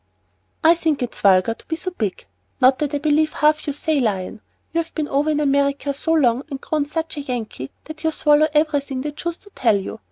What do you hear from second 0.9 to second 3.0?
it's vulgar to be so big, not that I